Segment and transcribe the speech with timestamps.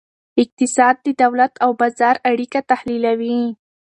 [0.43, 3.39] اقتصاد د دولت او بازار اړیکه تحلیلوي.